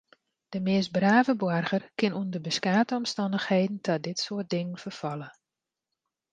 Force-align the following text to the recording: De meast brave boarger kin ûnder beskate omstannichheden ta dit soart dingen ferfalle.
De 0.49 0.59
meast 0.67 0.91
brave 0.97 1.33
boarger 1.41 1.83
kin 1.99 2.17
ûnder 2.21 2.41
beskate 2.47 2.93
omstannichheden 3.01 3.79
ta 3.85 3.93
dit 4.07 4.19
soart 4.25 4.47
dingen 4.53 4.81
ferfalle. 4.83 5.29